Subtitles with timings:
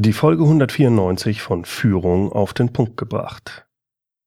[0.00, 3.66] Die Folge 194 von Führung auf den Punkt gebracht.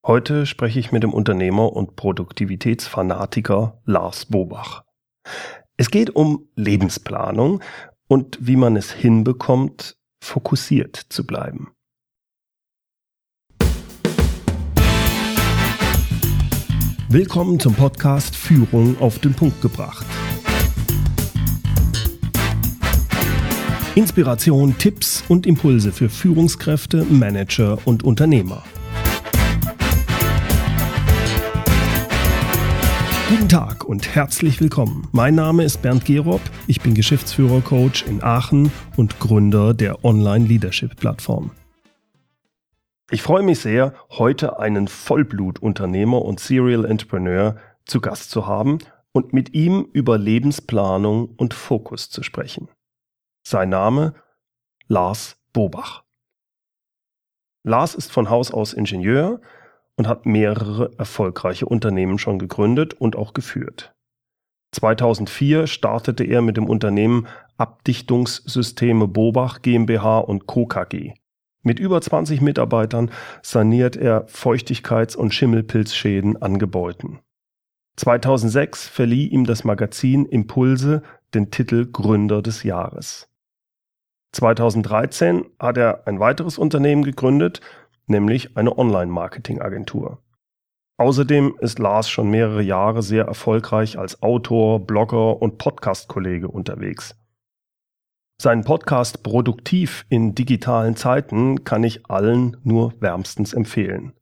[0.05, 4.83] Heute spreche ich mit dem Unternehmer und Produktivitätsfanatiker Lars Bobach.
[5.77, 7.63] Es geht um Lebensplanung
[8.09, 11.71] und wie man es hinbekommt, fokussiert zu bleiben.
[17.07, 20.05] Willkommen zum Podcast Führung auf den Punkt gebracht.
[24.01, 28.63] Inspiration, Tipps und Impulse für Führungskräfte, Manager und Unternehmer.
[33.29, 35.07] Guten Tag und herzlich willkommen.
[35.11, 41.51] Mein Name ist Bernd Gerob, ich bin Geschäftsführer-Coach in Aachen und Gründer der Online-Leadership-Plattform.
[43.11, 48.79] Ich freue mich sehr, heute einen Vollblutunternehmer und Serial Entrepreneur zu Gast zu haben
[49.11, 52.67] und mit ihm über Lebensplanung und Fokus zu sprechen.
[53.43, 54.13] Sein Name
[54.87, 56.03] Lars Bobach.
[57.63, 59.41] Lars ist von Haus aus Ingenieur
[59.95, 63.93] und hat mehrere erfolgreiche Unternehmen schon gegründet und auch geführt.
[64.73, 70.65] 2004 startete er mit dem Unternehmen Abdichtungssysteme Bobach GmbH und Co.
[70.65, 71.13] KG.
[71.63, 73.11] Mit über 20 Mitarbeitern
[73.41, 77.19] saniert er Feuchtigkeits- und Schimmelpilzschäden an Gebäuden.
[77.97, 83.30] 2006 verlieh ihm das Magazin Impulse den Titel Gründer des Jahres.
[84.33, 87.61] 2013 hat er ein weiteres Unternehmen gegründet,
[88.07, 90.19] nämlich eine Online-Marketing-Agentur.
[90.97, 97.15] Außerdem ist Lars schon mehrere Jahre sehr erfolgreich als Autor, Blogger und Podcast-Kollege unterwegs.
[98.41, 104.13] Seinen Podcast Produktiv in digitalen Zeiten kann ich allen nur wärmstens empfehlen.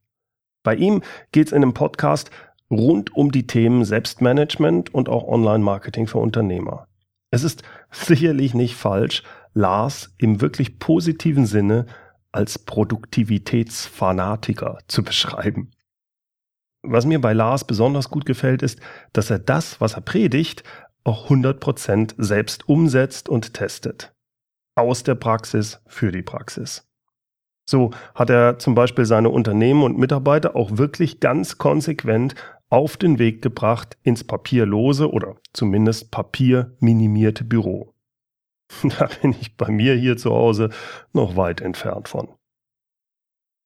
[0.64, 1.02] Bei ihm
[1.32, 2.32] geht es in dem Podcast
[2.70, 6.88] rund um die Themen Selbstmanagement und auch Online-Marketing für Unternehmer.
[7.32, 11.86] Es ist sicherlich nicht falsch, Lars im wirklich positiven Sinne
[12.32, 15.72] als Produktivitätsfanatiker zu beschreiben.
[16.82, 18.80] Was mir bei Lars besonders gut gefällt, ist,
[19.12, 20.64] dass er das, was er predigt,
[21.04, 24.14] auch 100% selbst umsetzt und testet.
[24.76, 26.90] Aus der Praxis für die Praxis.
[27.70, 32.36] So hat er zum Beispiel seine Unternehmen und Mitarbeiter auch wirklich ganz konsequent
[32.70, 37.94] auf den Weg gebracht ins papierlose oder zumindest papierminimierte Büro.
[39.00, 40.70] Da bin ich bei mir hier zu Hause
[41.14, 42.30] noch weit entfernt von.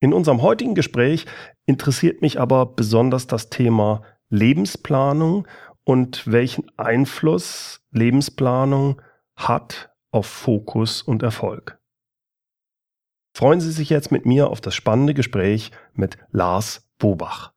[0.00, 1.26] In unserem heutigen Gespräch
[1.66, 5.46] interessiert mich aber besonders das Thema Lebensplanung
[5.84, 9.00] und welchen Einfluss Lebensplanung
[9.36, 11.78] hat auf Fokus und Erfolg.
[13.36, 17.53] Freuen Sie sich jetzt mit mir auf das spannende Gespräch mit Lars Bobach.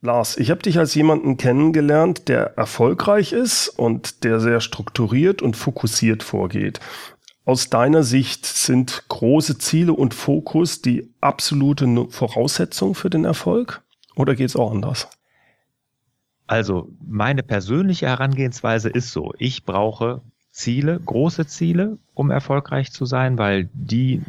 [0.00, 5.56] Lars, ich habe dich als jemanden kennengelernt, der erfolgreich ist und der sehr strukturiert und
[5.56, 6.78] fokussiert vorgeht.
[7.44, 13.82] Aus deiner Sicht sind große Ziele und Fokus die absolute Voraussetzung für den Erfolg
[14.14, 15.08] oder geht es auch anders?
[16.46, 20.22] Also meine persönliche Herangehensweise ist so, ich brauche
[20.58, 24.20] Ziele, große Ziele, um erfolgreich zu sein, weil die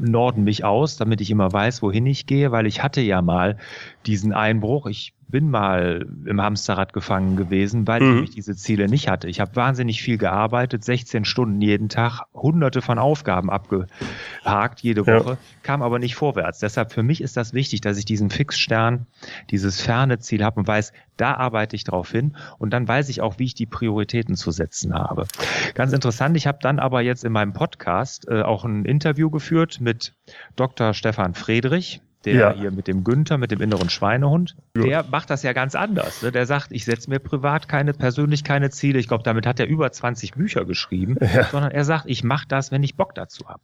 [0.00, 3.58] norden mich aus, damit ich immer weiß, wohin ich gehe, weil ich hatte ja mal
[4.06, 4.86] diesen Einbruch.
[4.86, 8.24] Ich bin mal im Hamsterrad gefangen gewesen, weil mhm.
[8.24, 9.28] ich diese Ziele nicht hatte.
[9.28, 15.30] Ich habe wahnsinnig viel gearbeitet, 16 Stunden jeden Tag, hunderte von Aufgaben abgehakt jede Woche,
[15.32, 15.38] ja.
[15.62, 16.60] kam aber nicht vorwärts.
[16.60, 19.06] Deshalb für mich ist das wichtig, dass ich diesen Fixstern,
[19.50, 23.20] dieses ferne Ziel habe und weiß, da arbeite ich drauf hin und dann weiß ich
[23.20, 25.26] auch, wie ich die Prioritäten zu setzen habe.
[25.74, 29.80] Ganz interessant, ich habe dann aber jetzt in meinem Podcast äh, auch ein Interview geführt
[29.80, 30.14] mit
[30.56, 30.94] Dr.
[30.94, 32.52] Stefan Friedrich, der ja.
[32.52, 34.82] hier mit dem Günther, mit dem inneren Schweinehund, ja.
[34.82, 36.22] der macht das ja ganz anders.
[36.22, 36.32] Ne?
[36.32, 38.98] Der sagt, ich setze mir privat keine, persönlich keine Ziele.
[38.98, 41.44] Ich glaube, damit hat er über 20 Bücher geschrieben, ja.
[41.44, 43.62] sondern er sagt, ich mache das, wenn ich Bock dazu habe.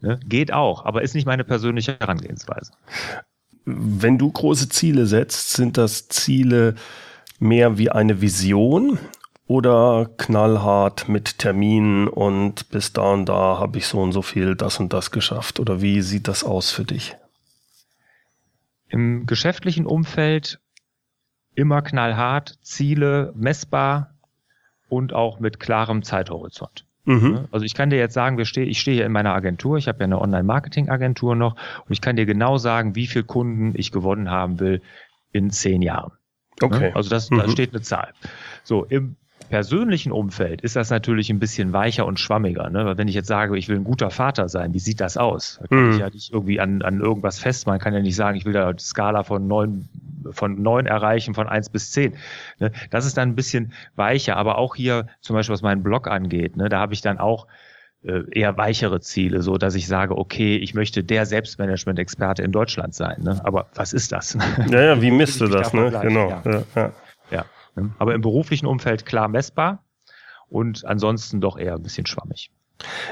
[0.00, 0.20] Ne?
[0.26, 2.72] Geht auch, aber ist nicht meine persönliche Herangehensweise.
[3.64, 6.74] Wenn du große Ziele setzt, sind das Ziele
[7.38, 8.98] mehr wie eine Vision
[9.46, 14.54] oder knallhart mit Terminen und bis da und da habe ich so und so viel
[14.54, 15.60] das und das geschafft?
[15.60, 17.16] Oder wie sieht das aus für dich?
[18.88, 20.60] Im geschäftlichen Umfeld
[21.54, 24.14] immer knallhart, Ziele messbar
[24.88, 26.86] und auch mit klarem Zeithorizont.
[27.04, 27.48] Mhm.
[27.50, 29.88] Also ich kann dir jetzt sagen, wir steh, ich stehe hier in meiner Agentur, ich
[29.88, 33.92] habe ja eine Online-Marketing-Agentur noch und ich kann dir genau sagen, wie viele Kunden ich
[33.92, 34.80] gewonnen haben will
[35.32, 36.12] in zehn Jahren.
[36.62, 36.92] Okay.
[36.94, 37.38] Also das, mhm.
[37.38, 38.14] da steht eine Zahl.
[38.62, 39.16] So, im
[39.48, 42.70] persönlichen Umfeld ist das natürlich ein bisschen weicher und schwammiger.
[42.70, 42.84] Ne?
[42.84, 45.58] Weil wenn ich jetzt sage, ich will ein guter Vater sein, wie sieht das aus?
[45.60, 45.92] Da kann mhm.
[45.92, 47.74] ich ja nicht irgendwie an, an irgendwas festmachen.
[47.74, 49.88] Man kann ja nicht sagen, ich will da die Skala von neun,
[50.30, 52.14] von neun erreichen, von eins bis zehn.
[52.58, 52.72] Ne?
[52.90, 54.36] Das ist dann ein bisschen weicher.
[54.36, 56.68] Aber auch hier zum Beispiel, was meinen Blog angeht, ne?
[56.68, 57.46] da habe ich dann auch
[58.04, 62.94] äh, eher weichere Ziele, so dass ich sage, okay, ich möchte der Selbstmanagement-Experte in Deutschland
[62.94, 63.22] sein.
[63.22, 63.40] Ne?
[63.44, 64.36] Aber was ist das?
[64.68, 65.72] Naja, wie misst du das?
[65.72, 65.90] Ne?
[66.02, 66.28] Genau.
[66.28, 66.62] Ja.
[66.74, 66.92] Ja,
[67.30, 67.44] ja.
[67.98, 69.84] Aber im beruflichen Umfeld klar messbar
[70.48, 72.50] und ansonsten doch eher ein bisschen schwammig.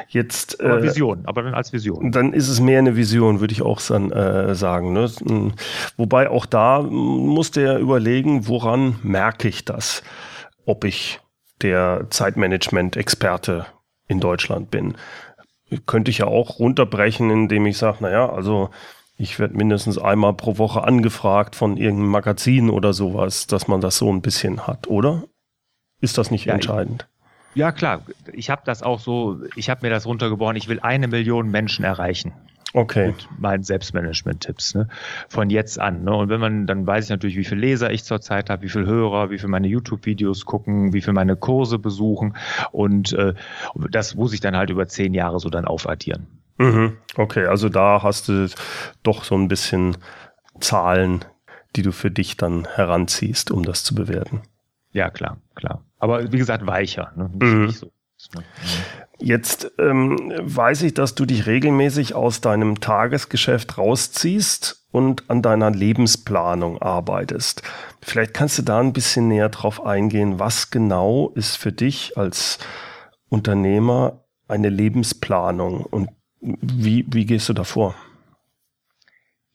[0.09, 2.11] Jetzt, aber äh, Vision, aber dann als Vision.
[2.11, 4.93] Dann ist es mehr eine Vision, würde ich auch äh, sagen.
[4.93, 5.11] Ne?
[5.97, 10.03] Wobei auch da musste er überlegen, woran merke ich das,
[10.67, 11.21] ob ich
[11.63, 13.67] der Zeitmanagement-Experte
[14.09, 14.97] in Deutschland bin.
[15.87, 18.71] Könnte ich ja auch runterbrechen, indem ich sage, naja, also
[19.23, 23.97] ich werde mindestens einmal pro Woche angefragt von irgendeinem Magazin oder sowas, dass man das
[23.97, 25.23] so ein bisschen hat, oder?
[26.01, 27.07] Ist das nicht ja, entscheidend?
[27.55, 28.03] Ja, klar.
[28.33, 31.85] Ich habe das auch so, ich habe mir das runtergeboren, ich will eine Million Menschen
[31.85, 32.33] erreichen.
[32.75, 33.09] Okay.
[33.09, 34.89] Mit meinen Selbstmanagement-Tipps, ne?
[35.29, 36.03] Von jetzt an.
[36.03, 36.17] Ne?
[36.17, 38.87] Und wenn man, dann weiß ich natürlich, wie viele Leser ich zurzeit habe, wie viele
[38.87, 42.35] Hörer, wie viele meine YouTube-Videos gucken, wie viele meine Kurse besuchen.
[42.73, 43.35] Und äh,
[43.91, 46.42] das muss ich dann halt über zehn Jahre so dann aufaddieren.
[46.59, 46.99] Mhm.
[47.17, 48.49] Okay, also da hast du
[49.03, 49.97] doch so ein bisschen
[50.61, 51.25] Zahlen,
[51.77, 54.43] die du für dich dann heranziehst, um das zu bewerten.
[54.93, 55.85] Ja, klar, klar.
[55.99, 57.13] Aber wie gesagt, weicher.
[57.17, 57.31] Ne?
[57.33, 57.67] Nicht, mhm.
[57.67, 57.91] nicht so.
[59.19, 65.71] Jetzt ähm, weiß ich, dass du dich regelmäßig aus deinem Tagesgeschäft rausziehst und an deiner
[65.71, 67.63] Lebensplanung arbeitest.
[68.01, 72.59] Vielleicht kannst du da ein bisschen näher drauf eingehen, was genau ist für dich als
[73.29, 76.11] Unternehmer eine Lebensplanung und
[76.43, 77.93] wie, wie gehst du davor?
[77.93, 78.13] vor?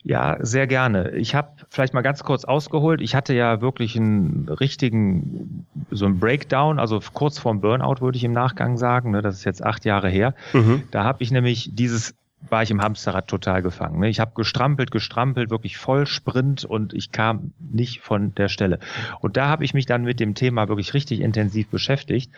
[0.07, 1.12] Ja, sehr gerne.
[1.18, 3.01] Ich habe vielleicht mal ganz kurz ausgeholt.
[3.01, 8.24] Ich hatte ja wirklich einen richtigen, so einen Breakdown, also kurz vorm Burnout würde ich
[8.24, 9.12] im Nachgang sagen.
[9.12, 10.34] Ne, das ist jetzt acht Jahre her.
[10.54, 10.84] Mhm.
[10.92, 12.16] Da habe ich nämlich dieses
[12.50, 14.00] war ich im Hamsterrad total gefangen.
[14.00, 14.10] Ne?
[14.10, 18.80] Ich habe gestrampelt, gestrampelt, wirklich voll Sprint und ich kam nicht von der Stelle.
[19.19, 22.31] Und da habe ich mich dann mit dem Thema wirklich richtig intensiv beschäftigt.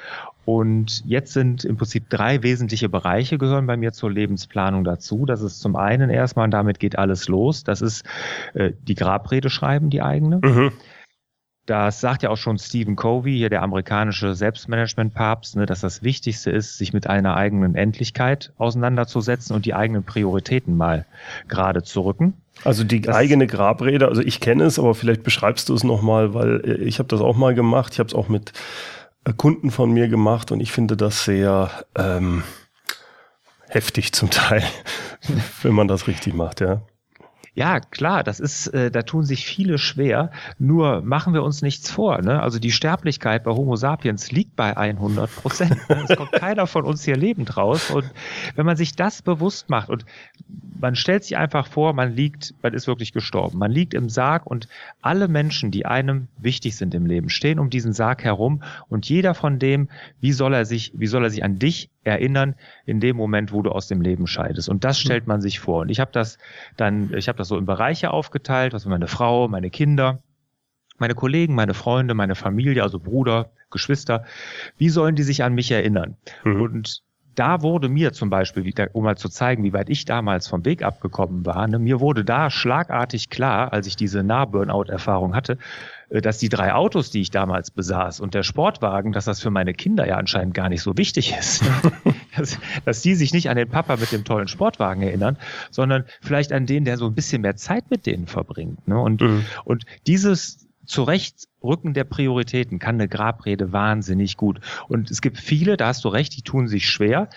[0.46, 5.26] Und jetzt sind im Prinzip drei wesentliche Bereiche gehören bei mir zur Lebensplanung dazu.
[5.26, 8.04] Das ist zum einen erstmal, damit geht alles los, das ist
[8.54, 10.40] äh, die Grabrede schreiben, die eigene.
[10.44, 10.72] Mhm.
[11.70, 16.50] Das sagt ja auch schon Stephen Covey, hier der amerikanische Selbstmanagement-Papst, ne, dass das Wichtigste
[16.50, 21.06] ist, sich mit einer eigenen Endlichkeit auseinanderzusetzen und die eigenen Prioritäten mal
[21.48, 22.34] gerade zu rücken.
[22.64, 26.34] Also die das eigene Grabrede, also ich kenne es, aber vielleicht beschreibst du es nochmal,
[26.34, 27.94] weil äh, ich habe das auch mal gemacht.
[27.94, 28.52] Ich habe es auch mit
[29.26, 32.42] äh, Kunden von mir gemacht und ich finde das sehr ähm,
[33.68, 34.64] heftig zum Teil,
[35.62, 36.82] wenn man das richtig macht, ja.
[37.54, 40.32] Ja, klar, das ist, äh, da tun sich viele schwer.
[40.58, 42.22] Nur machen wir uns nichts vor.
[42.22, 42.42] Ne?
[42.42, 45.78] Also die Sterblichkeit bei Homo sapiens liegt bei 100 Prozent.
[45.88, 47.90] Es kommt keiner von uns hier lebend raus.
[47.90, 48.10] Und
[48.56, 50.06] wenn man sich das bewusst macht und
[50.80, 53.58] man stellt sich einfach vor, man liegt, man ist wirklich gestorben.
[53.58, 54.68] Man liegt im Sarg und
[55.02, 59.34] alle Menschen, die einem wichtig sind im Leben, stehen um diesen Sarg herum und jeder
[59.34, 59.90] von dem,
[60.22, 62.56] wie soll er sich, wie soll er sich an dich erinnern
[62.86, 64.70] in dem Moment, wo du aus dem Leben scheidest.
[64.70, 65.02] Und das hm.
[65.06, 65.82] stellt man sich vor.
[65.82, 66.38] Und ich habe das
[66.78, 70.20] dann, ich habe das so in Bereiche aufgeteilt, was meine Frau, meine Kinder,
[70.98, 74.26] meine Kollegen, meine Freunde, meine Familie, also Bruder, Geschwister,
[74.78, 76.18] wie sollen die sich an mich erinnern?
[76.44, 76.62] Mhm.
[76.62, 77.04] Und
[77.36, 80.84] da wurde mir zum Beispiel, um mal zu zeigen, wie weit ich damals vom Weg
[80.84, 85.58] abgekommen war, ne, mir wurde da schlagartig klar, als ich diese Nah-Burnout-Erfahrung hatte,
[86.10, 89.52] äh, dass die drei Autos, die ich damals besaß und der Sportwagen, dass das für
[89.52, 91.64] meine Kinder ja anscheinend gar nicht so wichtig ist.
[92.38, 95.38] dass, dass die sich nicht an den Papa mit dem tollen Sportwagen erinnern,
[95.72, 98.88] sondern vielleicht an den, der so ein bisschen mehr Zeit mit denen verbringt.
[98.88, 99.00] Ne?
[99.00, 99.46] Und, mhm.
[99.66, 104.60] und dieses Zurechtrücken der Prioritäten kann eine Grabrede wahnsinnig gut.
[104.88, 107.30] Und es gibt viele, da hast du recht, die tun sich schwer.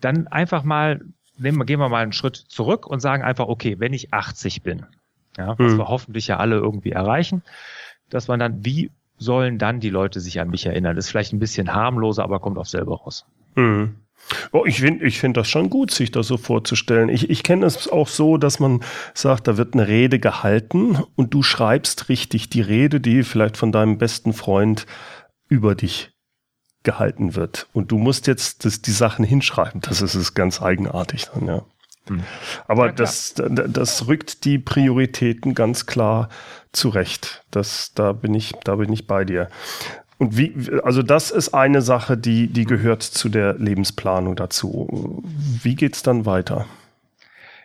[0.00, 1.00] Dann einfach mal,
[1.38, 4.84] nehmen, gehen wir mal einen Schritt zurück und sagen einfach, okay, wenn ich 80 bin,
[5.38, 5.78] ja, was hm.
[5.78, 7.42] wir hoffentlich ja alle irgendwie erreichen,
[8.10, 10.94] dass man dann, wie sollen dann die Leute sich an mich erinnern?
[10.94, 13.24] Das ist vielleicht ein bisschen harmloser, aber kommt auf selber raus.
[13.56, 13.96] Hm.
[14.52, 17.08] Oh, ich finde ich find das schon gut, sich das so vorzustellen.
[17.08, 18.82] Ich, ich kenne es auch so, dass man
[19.14, 23.72] sagt, da wird eine Rede gehalten und du schreibst richtig die Rede, die vielleicht von
[23.72, 24.86] deinem besten Freund
[25.48, 26.10] über dich
[26.82, 27.68] gehalten wird.
[27.72, 29.80] Und du musst jetzt das, die Sachen hinschreiben.
[29.80, 31.64] Das ist es ganz eigenartig dann, ja.
[32.08, 32.22] Hm.
[32.66, 36.28] Aber ja, das, das rückt die Prioritäten ganz klar
[36.72, 37.44] zurecht.
[37.50, 39.48] Das, da bin ich, da bin ich bei dir.
[40.18, 45.22] Und wie, also das ist eine Sache, die, die gehört zu der Lebensplanung dazu.
[45.62, 46.66] Wie geht's dann weiter?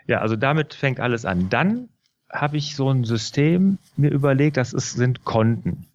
[0.05, 1.50] Ja, also damit fängt alles an.
[1.50, 1.89] Dann
[2.29, 5.88] habe ich so ein System mir überlegt, das ist, sind Konten.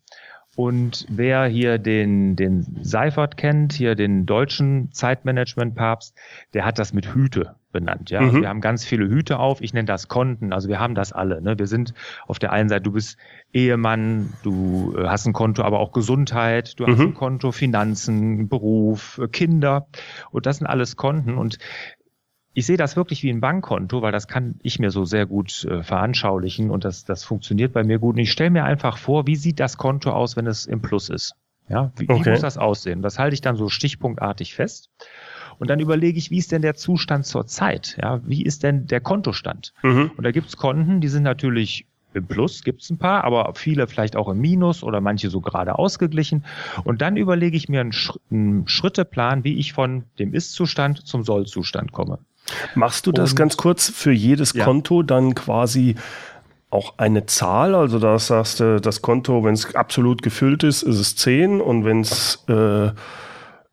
[0.56, 6.16] Und wer hier den, den Seifert kennt, hier den deutschen Zeitmanagement-Papst,
[6.54, 8.10] der hat das mit Hüte benannt.
[8.10, 8.36] Ja, also mhm.
[8.36, 9.60] also wir haben ganz viele Hüte auf.
[9.60, 10.52] Ich nenne das Konten.
[10.52, 11.40] Also wir haben das alle.
[11.42, 11.58] Ne?
[11.58, 11.94] Wir sind
[12.26, 13.18] auf der einen Seite, du bist
[13.52, 16.92] Ehemann, du äh, hast ein Konto, aber auch Gesundheit, du mhm.
[16.92, 19.86] hast ein Konto, Finanzen, Beruf, äh, Kinder.
[20.30, 21.36] Und das sind alles Konten.
[21.36, 21.58] Und
[22.54, 25.64] ich sehe das wirklich wie ein Bankkonto, weil das kann ich mir so sehr gut
[25.64, 28.16] äh, veranschaulichen und das, das funktioniert bei mir gut.
[28.16, 31.08] Und ich stelle mir einfach vor, wie sieht das Konto aus, wenn es im Plus
[31.08, 31.34] ist?
[31.68, 32.24] Ja, wie, okay.
[32.24, 33.02] wie muss das aussehen?
[33.02, 34.90] Das halte ich dann so stichpunktartig fest.
[35.58, 37.96] Und dann überlege ich, wie ist denn der Zustand zur Zeit?
[38.00, 39.72] Ja, wie ist denn der Kontostand?
[39.82, 40.12] Mhm.
[40.16, 44.16] Und da gibt's Konten, die sind natürlich im Plus gibt's ein paar, aber viele vielleicht
[44.16, 46.44] auch im Minus oder manche so gerade ausgeglichen.
[46.84, 51.22] Und dann überlege ich mir einen, Sch einen Schritteplan, wie ich von dem Ist-Zustand zum
[51.22, 52.18] Soll-Zustand komme.
[52.74, 54.64] Machst du das Und, ganz kurz für jedes ja.
[54.64, 55.96] Konto dann quasi
[56.70, 57.74] auch eine Zahl?
[57.74, 61.84] Also da sagst du, das Konto, wenn es absolut gefüllt ist, ist es 10 und
[61.84, 62.90] wenn es äh,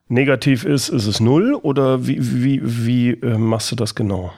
[0.08, 1.56] negativ ist, ist es 0?
[1.56, 4.34] Oder wie, wie, wie äh, machst du das genau?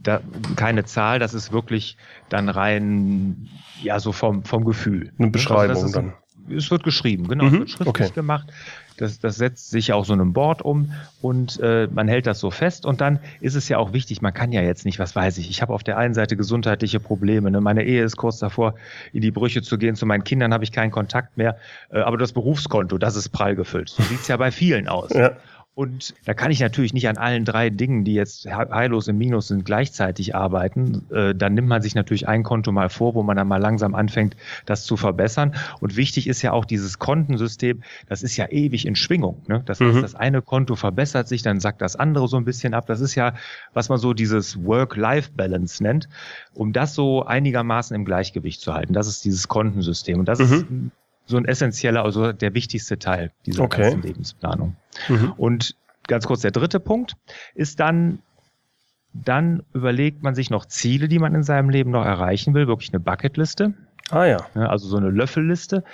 [0.00, 0.20] Da,
[0.56, 1.96] keine Zahl, das ist wirklich
[2.30, 3.48] dann rein,
[3.82, 5.12] ja, so vom, vom Gefühl.
[5.18, 6.14] Eine Beschreibung also dann.
[6.56, 8.14] Es wird geschrieben, genau, mhm, es wird schriftlich okay.
[8.14, 8.48] gemacht.
[8.96, 10.92] Das, das setzt sich auch so einem Board um
[11.22, 12.84] und äh, man hält das so fest.
[12.84, 15.48] Und dann ist es ja auch wichtig, man kann ja jetzt nicht, was weiß ich,
[15.48, 17.62] ich habe auf der einen Seite gesundheitliche Probleme, ne?
[17.62, 18.74] meine Ehe ist kurz davor,
[19.14, 21.56] in die Brüche zu gehen, zu meinen Kindern habe ich keinen Kontakt mehr,
[21.90, 23.88] äh, aber das Berufskonto, das ist prall gefüllt.
[23.88, 25.10] So sieht's ja bei vielen aus.
[25.14, 25.36] Ja.
[25.74, 29.48] Und da kann ich natürlich nicht an allen drei Dingen, die jetzt heillos im Minus
[29.48, 31.06] sind, gleichzeitig arbeiten.
[31.10, 33.94] Äh, dann nimmt man sich natürlich ein Konto mal vor, wo man dann mal langsam
[33.94, 34.36] anfängt,
[34.66, 35.54] das zu verbessern.
[35.80, 39.42] Und wichtig ist ja auch dieses Kontensystem, das ist ja ewig in Schwingung.
[39.46, 39.62] Ne?
[39.64, 40.02] Das heißt, mhm.
[40.02, 42.86] das eine Konto verbessert sich, dann sackt das andere so ein bisschen ab.
[42.86, 43.34] Das ist ja,
[43.72, 46.08] was man so dieses Work-Life-Balance nennt,
[46.52, 48.92] um das so einigermaßen im Gleichgewicht zu halten.
[48.92, 50.18] Das ist dieses Kontensystem.
[50.18, 50.52] Und das mhm.
[50.52, 50.66] ist
[51.30, 53.82] so ein essentieller, also der wichtigste Teil dieser okay.
[53.82, 54.76] ganzen Lebensplanung.
[55.08, 55.32] Mhm.
[55.36, 57.16] Und ganz kurz der dritte Punkt
[57.54, 58.20] ist dann,
[59.12, 62.92] dann überlegt man sich noch Ziele, die man in seinem Leben noch erreichen will, wirklich
[62.92, 63.74] eine Bucketliste.
[64.10, 64.38] Ah ja.
[64.54, 65.84] Also so eine Löffelliste.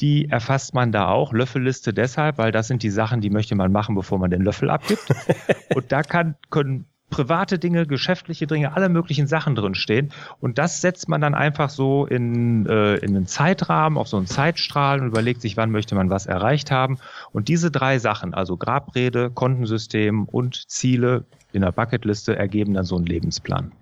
[0.00, 1.32] Die erfasst man da auch.
[1.32, 4.70] Löffelliste deshalb, weil das sind die Sachen, die möchte man machen, bevor man den Löffel
[4.70, 5.12] abgibt.
[5.74, 10.12] Und da kann, können private Dinge, geschäftliche Dinge, alle möglichen Sachen drin stehen.
[10.40, 14.26] Und das setzt man dann einfach so in, äh, in einen Zeitrahmen, auf so einen
[14.26, 16.98] Zeitstrahl und überlegt sich, wann möchte man was erreicht haben.
[17.32, 22.96] Und diese drei Sachen, also Grabrede, Kontensystem und Ziele in der Bucketliste ergeben dann so
[22.96, 23.72] einen Lebensplan.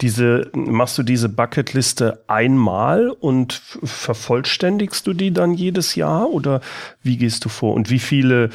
[0.00, 6.60] Diese, machst du diese Bucketliste einmal und vervollständigst du die dann jedes Jahr oder
[7.02, 7.74] wie gehst du vor?
[7.74, 8.50] Und wie viele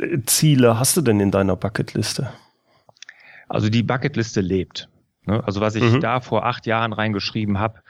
[0.00, 2.30] äh, Ziele hast du denn in deiner Bucketliste?
[3.48, 4.88] Also die Bucketliste lebt.
[5.26, 5.42] Ne?
[5.44, 6.00] Also was ich mhm.
[6.00, 7.82] da vor acht Jahren reingeschrieben habe,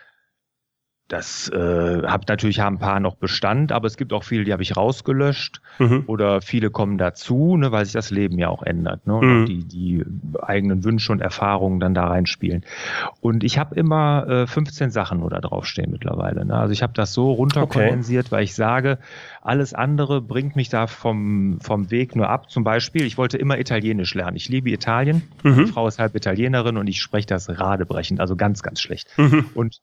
[1.09, 4.53] das äh, hat natürlich haben ein paar noch Bestand, aber es gibt auch viele, die
[4.53, 6.05] habe ich rausgelöscht mhm.
[6.07, 9.47] oder viele kommen dazu, ne, weil sich das Leben ja auch ändert ne, und mhm.
[9.47, 10.05] die die
[10.43, 12.63] eigenen Wünsche und Erfahrungen dann da reinspielen.
[13.21, 16.45] Und ich habe immer äh, 15 Sachen nur da draufstehen mittlerweile.
[16.45, 16.55] Ne?
[16.55, 18.37] Also ich habe das so runterkondensiert, okay.
[18.37, 18.99] weil ich sage,
[19.41, 22.51] alles andere bringt mich da vom vom Weg nur ab.
[22.51, 24.37] Zum Beispiel, ich wollte immer Italienisch lernen.
[24.37, 25.23] Ich liebe Italien.
[25.43, 25.51] Mhm.
[25.51, 29.09] Meine Frau ist halb Italienerin und ich spreche das radebrechend, also ganz ganz schlecht.
[29.17, 29.47] Mhm.
[29.55, 29.81] Und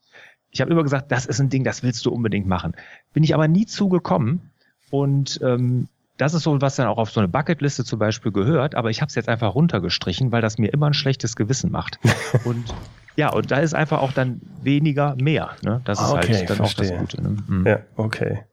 [0.55, 2.75] ich habe immer gesagt, das ist ein Ding, das willst du unbedingt machen.
[3.11, 4.51] Bin ich aber nie zugekommen.
[4.89, 8.73] Und ähm, das ist so, was dann auch auf so eine Bucketliste zum Beispiel gehört,
[8.73, 11.99] aber ich habe es jetzt einfach runtergestrichen, weil das mir immer ein schlechtes Gewissen macht.
[12.45, 12.73] und
[13.17, 15.57] ja, und da ist einfach auch dann weniger mehr.
[15.61, 15.81] Ne?
[15.83, 16.85] Das ist ah, okay, halt dann verstehe.
[16.85, 17.21] auch das Gute.
[17.21, 17.37] Ne?
[17.47, 17.67] Mhm.
[17.67, 18.45] Ja, okay.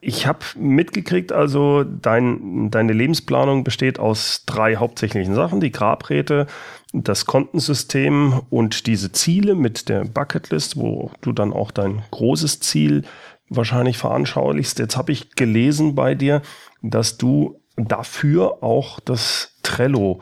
[0.00, 5.60] Ich habe mitgekriegt, also dein, deine Lebensplanung besteht aus drei hauptsächlichen Sachen.
[5.60, 6.48] Die Grabräte,
[6.92, 13.04] das Kontensystem und diese Ziele mit der Bucketlist, wo du dann auch dein großes Ziel
[13.48, 14.78] wahrscheinlich veranschaulichst.
[14.78, 16.42] Jetzt habe ich gelesen bei dir,
[16.82, 20.20] dass du dafür auch das Trello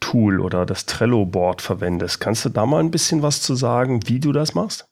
[0.00, 2.20] Tool oder das Trello Board verwendest.
[2.20, 4.86] Kannst du da mal ein bisschen was zu sagen, wie du das machst?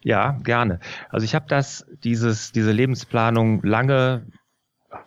[0.00, 0.80] Ja, gerne.
[1.10, 4.26] Also ich habe das, dieses, diese Lebensplanung lange,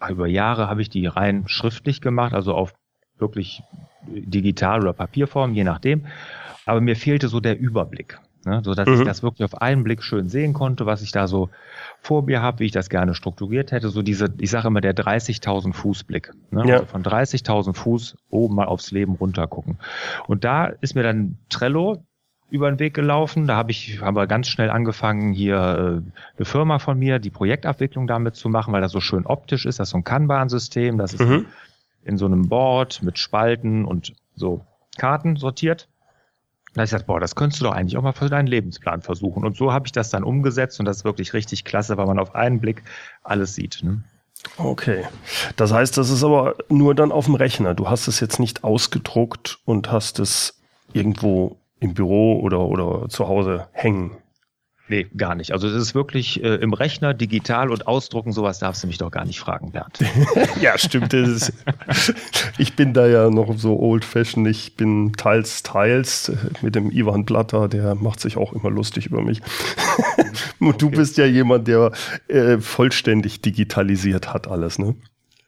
[0.10, 2.74] über Jahre habe ich die rein schriftlich gemacht, also auf
[3.18, 3.64] wirklich
[4.08, 6.06] digital oder Papierform, je nachdem.
[6.66, 8.62] Aber mir fehlte so der Überblick, ne?
[8.64, 8.96] so dass mhm.
[8.96, 11.50] ich das wirklich auf einen Blick schön sehen konnte, was ich da so
[12.02, 13.90] vor mir habe, wie ich das gerne strukturiert hätte.
[13.90, 16.32] So diese, ich sage immer, der 30.000 Fuß Blick.
[16.52, 16.68] Ne?
[16.68, 16.76] Ja.
[16.76, 19.78] Also von 30.000 Fuß oben mal aufs Leben runter gucken.
[20.28, 22.04] Und da ist mir dann Trello
[22.50, 23.48] über den Weg gelaufen.
[23.48, 27.30] Da habe ich, haben wir ganz schnell angefangen, hier äh, eine Firma von mir, die
[27.30, 29.80] Projektabwicklung damit zu machen, weil das so schön optisch ist.
[29.80, 31.46] Das ist so ein Kanban-System, das ist mhm.
[32.08, 34.66] In so einem Board mit Spalten und so
[34.98, 35.88] Karten sortiert.
[36.74, 39.46] Da ich gesagt, boah, das könntest du doch eigentlich auch mal für deinen Lebensplan versuchen.
[39.46, 42.20] Und so habe ich das dann umgesetzt und das ist wirklich richtig klasse, weil man
[42.20, 42.84] auf einen Blick
[43.24, 43.82] alles sieht.
[43.84, 44.04] Ne?
[44.58, 45.06] Okay.
[45.56, 47.74] Das heißt, das ist aber nur dann auf dem Rechner.
[47.74, 50.62] Du hast es jetzt nicht ausgedruckt und hast es
[50.94, 54.12] irgendwo im Büro oder, oder zu Hause hängen.
[54.90, 55.52] Nee, gar nicht.
[55.52, 59.12] Also das ist wirklich äh, im Rechner, digital und ausdrucken, sowas darfst du mich doch
[59.12, 60.00] gar nicht fragen, Bernd.
[60.62, 61.14] ja, stimmt.
[61.14, 61.52] Ist,
[62.58, 64.48] ich bin da ja noch so old-fashioned.
[64.48, 69.22] Ich bin teils, teils mit dem Ivan Blatter, der macht sich auch immer lustig über
[69.22, 69.42] mich.
[70.60, 70.78] und okay.
[70.78, 71.92] du bist ja jemand, der
[72.30, 74.96] äh, vollständig digitalisiert hat alles, ne?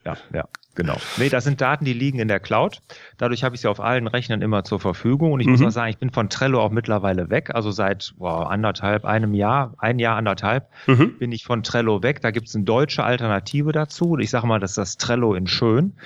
[0.05, 0.45] Ja, ja.
[0.79, 0.95] Genau.
[1.17, 2.81] Nee, das sind Daten, die liegen in der Cloud.
[3.17, 5.33] Dadurch habe ich sie auf allen Rechnern immer zur Verfügung.
[5.33, 5.51] Und ich mhm.
[5.51, 7.53] muss auch sagen, ich bin von Trello auch mittlerweile weg.
[7.53, 11.17] Also seit boah, anderthalb, einem Jahr, ein Jahr, anderthalb, mhm.
[11.17, 12.21] bin ich von Trello weg.
[12.21, 14.11] Da gibt es eine deutsche Alternative dazu.
[14.11, 15.97] Und ich sage mal, das ist das Trello in schön.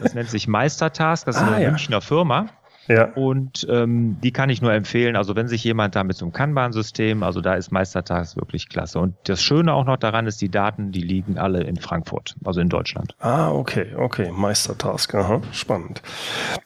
[0.00, 1.24] Das nennt sich Meistertask.
[1.24, 1.70] Das ist ah, eine ja.
[1.70, 2.46] Münchner Firma.
[2.88, 3.12] Ja.
[3.12, 5.14] Und ähm, die kann ich nur empfehlen.
[5.14, 8.98] Also wenn sich jemand da mit so einem Kanban-System, also da ist Meistertags wirklich klasse.
[8.98, 12.60] Und das Schöne auch noch daran ist, die Daten, die liegen alle in Frankfurt, also
[12.60, 13.14] in Deutschland.
[13.20, 16.02] Ah, okay, okay, Meistertask, aha, spannend.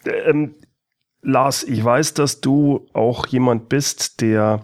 [0.04, 0.54] Ähm,
[1.22, 4.62] Lars, ich weiß, dass du auch jemand bist, der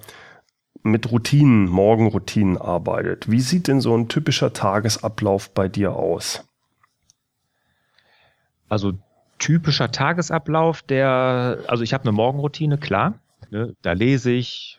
[0.82, 3.30] mit Routinen, Morgenroutinen arbeitet.
[3.30, 6.44] Wie sieht denn so ein typischer Tagesablauf bei dir aus?
[8.68, 8.94] Also
[9.38, 13.14] typischer Tagesablauf, der, also ich habe eine Morgenroutine, klar.
[13.50, 14.78] Ne, da lese ich.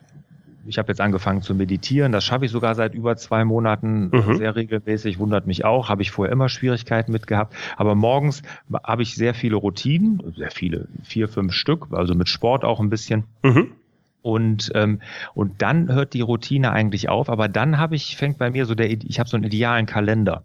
[0.68, 2.12] Ich habe jetzt angefangen zu meditieren.
[2.12, 4.36] Das schaffe ich sogar seit über zwei Monaten mhm.
[4.36, 5.18] sehr regelmäßig.
[5.18, 5.89] Wundert mich auch.
[5.89, 7.56] Habe ich vorher immer Schwierigkeiten mit gehabt.
[7.78, 8.44] Aber morgens
[8.84, 12.89] habe ich sehr viele Routinen, sehr viele, vier, fünf Stück, also mit Sport auch ein
[12.89, 13.24] bisschen.
[13.42, 13.72] Mhm.
[14.22, 15.02] Und, ähm,
[15.34, 18.76] und dann hört die Routine eigentlich auf, aber dann habe ich, fängt bei mir so
[18.76, 20.44] der, ich habe so einen idealen Kalender.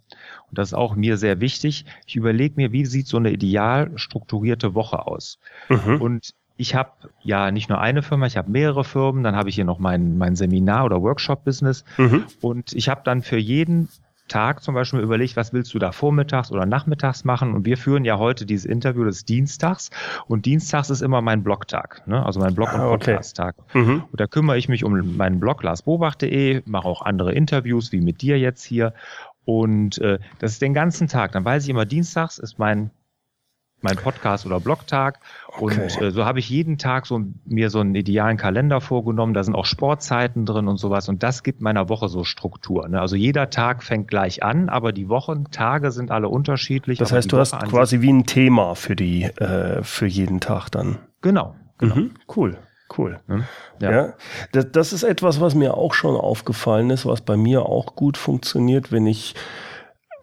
[0.48, 1.84] Und das ist auch mir sehr wichtig.
[2.06, 5.38] Ich überlege mir, wie sieht so eine ideal strukturierte Woche aus?
[5.68, 6.00] Mhm.
[6.00, 9.56] Und ich habe ja nicht nur eine Firma, ich habe mehrere Firmen, dann habe ich
[9.56, 11.84] hier noch mein, mein Seminar- oder Workshop-Business.
[11.98, 12.26] Mhm.
[12.40, 13.88] Und ich habe dann für jeden
[14.28, 17.54] Tag zum Beispiel überlegt, was willst du da vormittags oder nachmittags machen?
[17.54, 19.90] Und wir führen ja heute dieses Interview des Dienstags.
[20.26, 22.24] Und Dienstags ist immer mein Blogtag, ne?
[22.24, 23.56] also mein Blog- und ah, Podcast-Tag.
[23.74, 24.04] Mhm.
[24.10, 28.22] Und da kümmere ich mich um meinen Blog larsbobach.de, mache auch andere Interviews, wie mit
[28.22, 28.94] dir jetzt hier.
[29.44, 31.32] Und äh, das ist den ganzen Tag.
[31.32, 32.90] Dann weiß ich immer, Dienstags ist mein
[33.84, 35.20] mein Podcast oder Blogtag.
[35.56, 35.82] Okay.
[35.82, 39.34] Und äh, so habe ich jeden Tag so mir so einen idealen Kalender vorgenommen.
[39.34, 41.08] Da sind auch Sportzeiten drin und sowas.
[41.08, 42.88] Und das gibt meiner Woche so Struktur.
[42.88, 43.00] Ne?
[43.00, 46.98] Also jeder Tag fängt gleich an, aber die Wochentage sind alle unterschiedlich.
[46.98, 50.70] Das heißt, du Woche hast quasi wie ein Thema für die äh, für jeden Tag
[50.70, 50.98] dann.
[51.20, 51.54] Genau.
[51.78, 51.94] genau.
[51.94, 52.58] Mhm, cool.
[52.96, 53.20] Cool.
[53.80, 53.90] Ja.
[53.90, 54.12] ja.
[54.52, 58.16] Das, das ist etwas, was mir auch schon aufgefallen ist, was bei mir auch gut
[58.16, 59.34] funktioniert, wenn ich,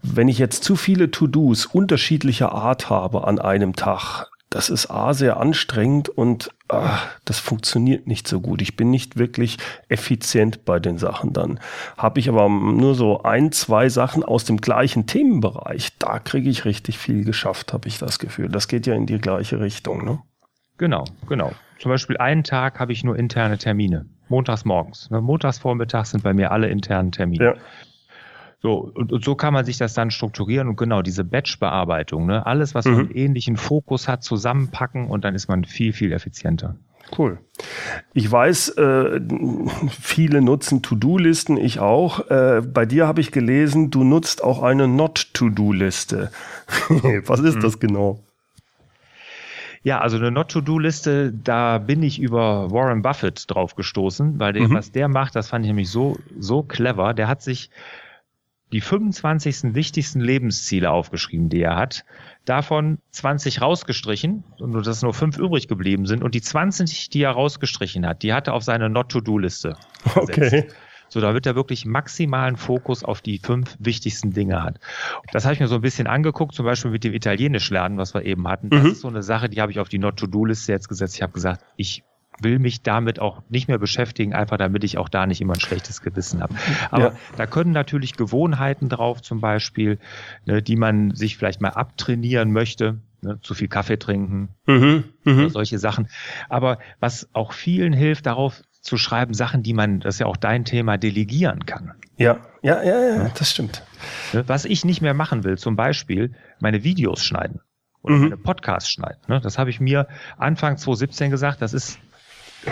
[0.04, 4.28] wenn ich jetzt zu viele To-Dos unterschiedlicher Art habe an einem Tag.
[4.50, 8.62] Das ist A sehr anstrengend und ach, das funktioniert nicht so gut.
[8.62, 11.58] Ich bin nicht wirklich effizient bei den Sachen dann.
[11.98, 16.66] Habe ich aber nur so ein, zwei Sachen aus dem gleichen Themenbereich, da kriege ich
[16.66, 18.50] richtig viel geschafft, habe ich das Gefühl.
[18.50, 20.04] Das geht ja in die gleiche Richtung.
[20.04, 20.20] Ne?
[20.78, 21.54] Genau, genau.
[21.80, 24.06] Zum Beispiel einen Tag habe ich nur interne Termine.
[24.28, 25.10] Montags morgens.
[25.12, 25.22] Ne?
[25.22, 27.44] Montags vormittags sind bei mir alle internen Termine.
[27.46, 27.56] Ja.
[28.62, 32.46] So, und, und, so kann man sich das dann strukturieren und genau diese Batch-Bearbeitung, ne?
[32.46, 32.98] alles, was mhm.
[32.98, 36.76] einen ähnlichen Fokus hat, zusammenpacken und dann ist man viel, viel effizienter.
[37.18, 37.40] Cool.
[38.14, 39.20] Ich weiß, äh,
[39.90, 42.30] viele nutzen To-Do-Listen, ich auch.
[42.30, 46.32] Äh, bei dir habe ich gelesen, du nutzt auch eine Not-To-Do-Liste.
[47.26, 47.62] was ist mhm.
[47.62, 48.24] das genau?
[49.84, 54.74] Ja, also eine Not-to-Do-Liste, da bin ich über Warren Buffett drauf gestoßen, weil mhm.
[54.74, 57.16] was der macht, das fand ich nämlich so, so clever.
[57.16, 57.72] Der hat sich
[58.72, 59.76] die 25.
[59.76, 62.06] wichtigsten Lebensziele aufgeschrieben, die er hat.
[62.46, 66.24] Davon 20 rausgestrichen und dass nur fünf übrig geblieben sind.
[66.24, 69.78] Und die 20, die er rausgestrichen hat, die hat er auf seine Not-to-Do-Liste.
[70.16, 70.68] Okay
[71.12, 74.80] so damit er wirklich maximalen Fokus auf die fünf wichtigsten Dinge hat.
[75.34, 78.14] Das habe ich mir so ein bisschen angeguckt, zum Beispiel mit dem Italienisch lernen, was
[78.14, 78.70] wir eben hatten.
[78.70, 78.92] Das mhm.
[78.92, 81.16] ist so eine Sache, die habe ich auf die Not-to-Do-Liste jetzt gesetzt.
[81.16, 82.04] Ich habe gesagt, ich
[82.40, 85.60] will mich damit auch nicht mehr beschäftigen, einfach damit ich auch da nicht immer ein
[85.60, 86.56] schlechtes Gewissen habe.
[86.90, 87.18] Aber ja.
[87.38, 90.00] da können natürlich Gewohnheiten drauf, zum Beispiel,
[90.46, 93.00] ne, die man sich vielleicht mal abtrainieren möchte.
[93.24, 95.50] Ne, zu viel Kaffee trinken, mhm, oder mhm.
[95.50, 96.08] solche Sachen.
[96.50, 100.38] Aber was auch vielen hilft, darauf zu schreiben, Sachen, die man, das ist ja auch
[100.38, 101.94] dein Thema, delegieren kann.
[102.18, 103.84] Ja, ja, ja, ja, das stimmt.
[104.34, 107.62] Ne, was ich nicht mehr machen will, zum Beispiel meine Videos schneiden
[108.02, 108.22] oder mhm.
[108.22, 109.22] meine Podcasts schneiden.
[109.28, 112.00] Ne, das habe ich mir Anfang 2017 gesagt, das ist,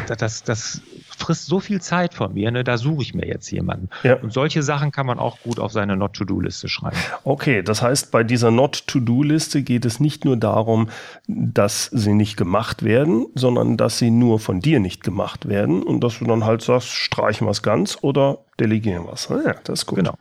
[0.07, 0.81] das, das
[1.17, 3.89] frisst so viel Zeit von mir, ne, da suche ich mir jetzt jemanden.
[4.03, 4.15] Ja.
[4.15, 6.97] Und solche Sachen kann man auch gut auf seine Not-to-Do-Liste schreiben.
[7.23, 10.89] Okay, das heißt, bei dieser Not-to-Do-Liste geht es nicht nur darum,
[11.27, 16.03] dass sie nicht gemacht werden, sondern dass sie nur von dir nicht gemacht werden und
[16.03, 19.29] dass du dann halt sagst, streichen wir es ganz oder delegieren wir es.
[19.29, 19.97] Ja, das ist gut.
[19.97, 20.15] Genau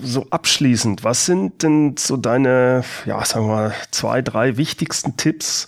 [0.00, 5.66] so abschließend, was sind denn so deine, ja, sagen wir mal, zwei, drei wichtigsten Tipps,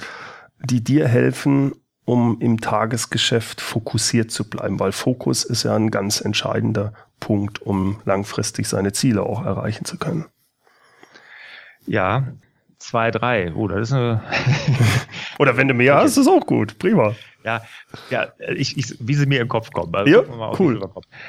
[0.58, 1.72] die dir helfen,
[2.08, 4.80] um im Tagesgeschäft fokussiert zu bleiben?
[4.80, 9.98] Weil Fokus ist ja ein ganz entscheidender Punkt, um langfristig seine Ziele auch erreichen zu
[9.98, 10.24] können.
[11.86, 12.28] Ja,
[12.78, 13.52] zwei, drei.
[13.54, 14.22] Oh, das ist eine
[15.38, 16.04] Oder wenn du mehr okay.
[16.04, 16.78] hast, ist auch gut.
[16.78, 17.14] Prima.
[17.44, 17.60] Ja,
[18.08, 19.94] ja ich, ich, wie sie mir im Kopf kommen.
[19.94, 20.80] Also, ja, cool.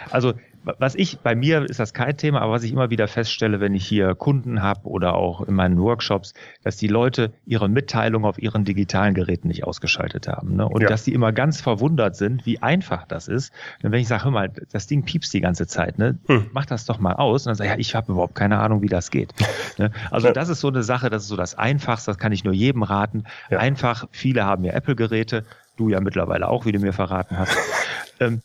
[0.09, 0.33] Also
[0.63, 3.73] was ich, bei mir ist das kein Thema, aber was ich immer wieder feststelle, wenn
[3.73, 8.41] ich hier Kunden habe oder auch in meinen Workshops, dass die Leute ihre Mitteilung auf
[8.41, 10.55] ihren digitalen Geräten nicht ausgeschaltet haben.
[10.55, 10.67] Ne?
[10.67, 10.87] Und ja.
[10.87, 13.53] dass die immer ganz verwundert sind, wie einfach das ist.
[13.83, 16.17] Und wenn ich sage, hör mal, das Ding piepst die ganze Zeit, ne?
[16.27, 16.47] Hm.
[16.51, 17.45] mach das doch mal aus.
[17.45, 19.33] Und dann sage ich, ja, ich habe überhaupt keine Ahnung, wie das geht.
[19.77, 19.91] ne?
[20.11, 20.33] Also ja.
[20.33, 22.83] das ist so eine Sache, das ist so das Einfachste, das kann ich nur jedem
[22.83, 23.23] raten.
[23.49, 25.45] Einfach, viele haben ja Apple-Geräte,
[25.77, 27.57] du ja mittlerweile auch, wie du mir verraten hast.
[28.19, 28.41] ähm,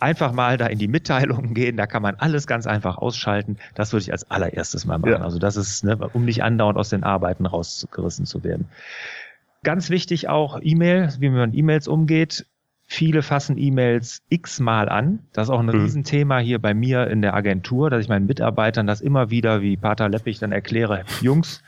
[0.00, 3.56] einfach mal da in die Mitteilungen gehen, da kann man alles ganz einfach ausschalten.
[3.74, 5.12] Das würde ich als allererstes mal machen.
[5.12, 5.20] Ja.
[5.20, 8.68] Also das ist, ne, um nicht andauernd aus den Arbeiten rausgerissen zu werden.
[9.64, 12.46] Ganz wichtig auch E-Mail, wie man mit E-Mails umgeht.
[12.90, 15.18] Viele fassen E-Mails x-mal an.
[15.32, 15.82] Das ist auch ein mhm.
[15.82, 19.76] Riesenthema hier bei mir in der Agentur, dass ich meinen Mitarbeitern das immer wieder, wie
[19.76, 21.62] Pater Leppich dann erkläre, Jungs,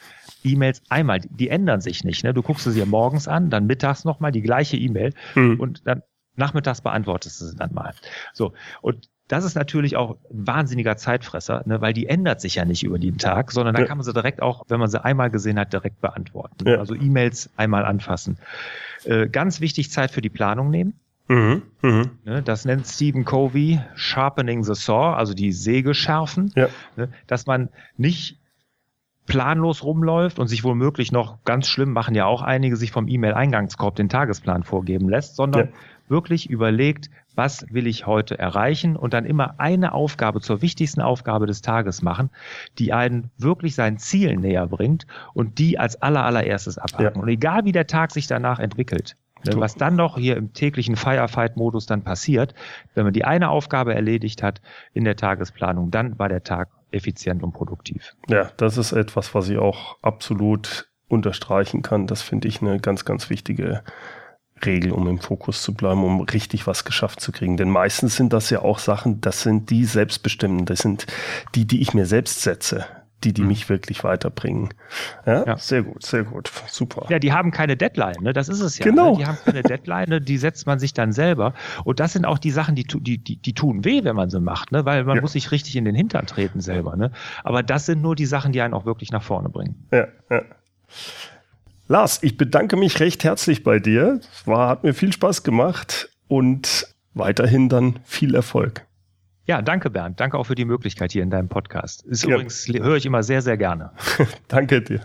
[0.45, 2.25] E-Mails einmal, die ändern sich nicht.
[2.25, 2.33] Ne?
[2.33, 5.61] Du guckst sie dir morgens an, dann mittags nochmal die gleiche E-Mail mhm.
[5.61, 6.03] und dann
[6.41, 7.95] nachmittags beantwortest du sie dann mal.
[8.33, 8.53] So.
[8.81, 12.83] Und das ist natürlich auch ein wahnsinniger Zeitfresser, ne, weil die ändert sich ja nicht
[12.83, 13.87] über den Tag, sondern da ja.
[13.87, 16.69] kann man sie direkt auch, wenn man sie einmal gesehen hat, direkt beantworten.
[16.69, 16.79] Ja.
[16.79, 18.39] Also E-Mails einmal anfassen.
[19.05, 20.95] Äh, ganz wichtig, Zeit für die Planung nehmen.
[21.29, 22.05] Mhm, mh.
[22.25, 26.67] ne, das nennt Stephen Covey Sharpening the Saw, also die Säge schärfen, ja.
[26.97, 28.41] ne, dass man nicht
[29.27, 33.95] planlos rumläuft und sich womöglich noch ganz schlimm machen ja auch einige sich vom E-Mail-Eingangskorb
[33.95, 35.69] den Tagesplan vorgeben lässt, sondern
[36.11, 41.47] wirklich überlegt, was will ich heute erreichen und dann immer eine Aufgabe zur wichtigsten Aufgabe
[41.47, 42.31] des Tages machen,
[42.79, 47.17] die einen wirklich seinen Zielen näher bringt und die als aller allererstes abhaken.
[47.17, 47.23] Ja.
[47.23, 50.97] Und egal wie der Tag sich danach entwickelt, ne, was dann noch hier im täglichen
[50.97, 52.55] Firefight-Modus dann passiert,
[52.95, 54.61] wenn man die eine Aufgabe erledigt hat
[54.93, 58.15] in der Tagesplanung, dann war der Tag effizient und produktiv.
[58.29, 62.07] Ja, das ist etwas, was ich auch absolut unterstreichen kann.
[62.07, 63.83] Das finde ich eine ganz, ganz wichtige
[64.65, 67.57] Regel, um im Fokus zu bleiben, um richtig was geschafft zu kriegen.
[67.57, 71.07] Denn meistens sind das ja auch Sachen, das sind die selbstbestimmten, das sind
[71.55, 72.87] die, die ich mir selbst setze,
[73.25, 73.49] die, die mhm.
[73.49, 74.71] mich wirklich weiterbringen.
[75.27, 77.07] Ja, ja, sehr gut, sehr gut, super.
[77.11, 78.33] Ja, die haben keine Deadline, ne?
[78.33, 78.85] das ist es ja.
[78.85, 79.13] Genau.
[79.13, 79.19] Ne?
[79.19, 80.21] Die haben keine Deadline, ne?
[80.21, 81.55] die setzt man sich dann selber.
[81.85, 84.41] Und das sind auch die Sachen, die, die, die, die tun weh, wenn man sie
[84.41, 84.85] macht, ne?
[84.85, 85.23] weil man ja.
[85.23, 86.97] muss sich richtig in den Hintern treten selber.
[86.97, 87.13] Ne?
[87.45, 89.87] Aber das sind nur die Sachen, die einen auch wirklich nach vorne bringen.
[89.91, 90.43] Ja, ja.
[91.91, 94.21] Lars, ich bedanke mich recht herzlich bei dir.
[94.33, 98.87] Es war, hat mir viel Spaß gemacht und weiterhin dann viel Erfolg.
[99.47, 100.21] Ja, danke Bernd.
[100.21, 102.05] Danke auch für die Möglichkeit hier in deinem Podcast.
[102.05, 102.31] Ist ja.
[102.31, 103.91] übrigens, höre ich immer sehr, sehr gerne.
[104.47, 105.05] danke dir.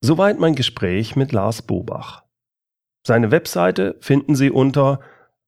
[0.00, 2.22] Soweit mein Gespräch mit Lars Bobach.
[3.04, 5.00] Seine Webseite finden Sie unter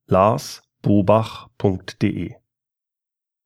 [0.08, 2.34] larsbobach.de.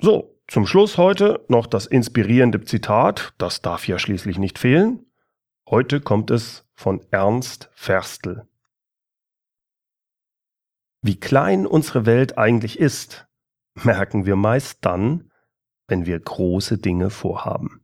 [0.00, 5.06] So, zum Schluss heute noch das inspirierende Zitat, das darf ja schließlich nicht fehlen.
[5.68, 8.46] Heute kommt es von Ernst Ferstl.
[11.02, 13.26] Wie klein unsere Welt eigentlich ist,
[13.74, 15.30] merken wir meist dann,
[15.86, 17.83] wenn wir große Dinge vorhaben.